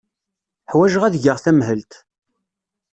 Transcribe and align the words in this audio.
Ḥwajeɣ 0.71 1.03
ad 1.03 1.15
geɣ 1.23 1.37
tamhelt. 1.43 1.93